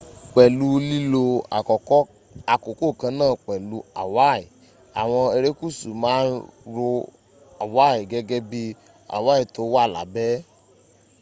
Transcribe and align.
pẹ̀lú 0.33 0.67
lílo 0.89 1.23
àkókò 2.53 2.87
kanáà 3.01 3.33
pẹ̀lú 3.45 3.77
hawaii 3.99 4.43
àwọn 5.01 5.23
erékùsù 5.37 5.89
ma 6.03 6.13
ń 6.25 6.29
ro 6.75 6.89
hawaii 7.59 8.01
gẹ́gẹ́ 8.11 8.45
bí 8.49 8.61
hawaii 9.13 9.45
tó 9.53 9.61
wà 9.73 9.83
lábẹ́ 9.95 10.31